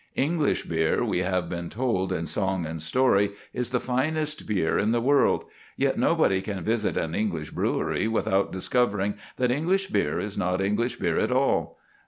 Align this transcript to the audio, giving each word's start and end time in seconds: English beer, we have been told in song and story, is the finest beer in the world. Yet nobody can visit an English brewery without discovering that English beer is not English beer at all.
English 0.15 0.63
beer, 0.63 1.05
we 1.05 1.19
have 1.19 1.47
been 1.47 1.69
told 1.69 2.11
in 2.11 2.25
song 2.25 2.65
and 2.65 2.81
story, 2.81 3.33
is 3.53 3.69
the 3.69 3.79
finest 3.79 4.47
beer 4.47 4.79
in 4.79 4.89
the 4.93 4.99
world. 4.99 5.43
Yet 5.77 5.95
nobody 5.95 6.41
can 6.41 6.63
visit 6.63 6.97
an 6.97 7.13
English 7.13 7.51
brewery 7.51 8.07
without 8.07 8.51
discovering 8.51 9.13
that 9.37 9.51
English 9.51 9.89
beer 9.91 10.19
is 10.19 10.39
not 10.39 10.59
English 10.59 10.95
beer 10.95 11.19
at 11.19 11.31
all. 11.31 11.77